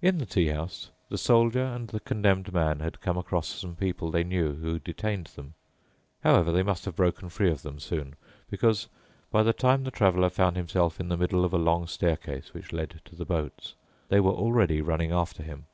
[0.00, 4.10] In the tea house the Soldier and the Condemned Man had come across some people
[4.10, 5.52] they knew who detained them.
[6.24, 8.16] However, they must have broken free of them soon,
[8.48, 8.88] because
[9.30, 12.72] by the time the Traveler found himself in the middle of a long staircase which
[12.72, 13.74] led to the boats,
[14.08, 15.66] they were already running after him.